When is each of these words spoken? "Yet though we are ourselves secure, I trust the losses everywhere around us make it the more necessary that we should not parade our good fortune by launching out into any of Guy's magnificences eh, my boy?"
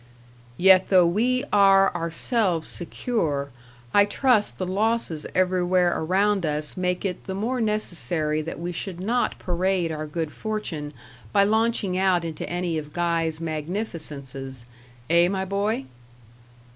"Yet 0.57 0.89
though 0.89 1.05
we 1.05 1.43
are 1.53 1.93
ourselves 1.93 2.67
secure, 2.67 3.51
I 3.93 4.05
trust 4.05 4.57
the 4.57 4.65
losses 4.65 5.27
everywhere 5.35 5.93
around 5.95 6.43
us 6.43 6.75
make 6.75 7.05
it 7.05 7.25
the 7.25 7.35
more 7.35 7.61
necessary 7.61 8.41
that 8.41 8.59
we 8.59 8.71
should 8.71 8.99
not 8.99 9.37
parade 9.37 9.91
our 9.91 10.07
good 10.07 10.31
fortune 10.33 10.93
by 11.31 11.43
launching 11.43 11.99
out 11.99 12.25
into 12.25 12.49
any 12.49 12.79
of 12.79 12.93
Guy's 12.93 13.39
magnificences 13.39 14.65
eh, 15.07 15.27
my 15.27 15.45
boy?" 15.45 15.85